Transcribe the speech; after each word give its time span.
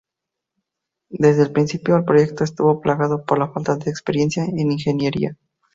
Desde 1.11 1.43
el 1.43 1.51
principio, 1.51 1.95
el 1.95 2.05
proyecto 2.05 2.43
estuvo 2.43 2.81
plagado 2.81 3.23
por 3.23 3.37
la 3.37 3.49
falta 3.51 3.75
de 3.75 3.91
experiencia 3.91 4.43
en 4.45 4.71
ingeniería. 4.71 5.37